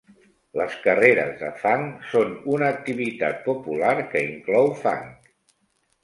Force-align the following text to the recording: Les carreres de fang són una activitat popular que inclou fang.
Les 0.59 0.75
carreres 0.85 1.33
de 1.41 1.49
fang 1.63 1.83
són 2.13 2.31
una 2.55 2.69
activitat 2.77 3.37
popular 3.49 3.91
que 4.15 4.23
inclou 4.29 4.71
fang. 4.81 5.05